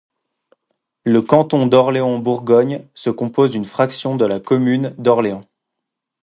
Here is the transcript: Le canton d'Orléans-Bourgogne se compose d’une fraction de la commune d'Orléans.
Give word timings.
Le 1.03 1.21
canton 1.21 1.67
d'Orléans-Bourgogne 1.67 2.87
se 2.95 3.11
compose 3.11 3.51
d’une 3.51 3.65
fraction 3.65 4.15
de 4.15 4.25
la 4.25 4.39
commune 4.39 4.95
d'Orléans. 4.97 5.41